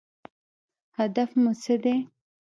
هدف 0.99 1.29
مو 1.41 1.51
څه 1.61 1.75
دی؟ 1.83 1.95